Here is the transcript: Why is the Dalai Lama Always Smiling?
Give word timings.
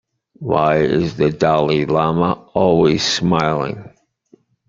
Why 0.39 0.77
is 0.79 1.15
the 1.15 1.29
Dalai 1.29 1.85
Lama 1.85 2.33
Always 2.55 3.03
Smiling? 3.05 3.91